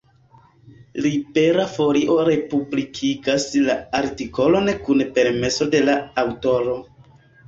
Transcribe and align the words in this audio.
Libera 1.05 1.65
Folio 1.73 2.15
republikigas 2.29 3.45
la 3.67 3.75
artikolon 3.99 4.71
kun 4.87 5.05
permeso 5.19 5.69
de 5.77 5.83
la 5.91 5.99
aŭtoro. 6.23 6.75